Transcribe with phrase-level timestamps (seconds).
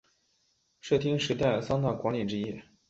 [0.79, 2.59] 室町时代三大管领之一。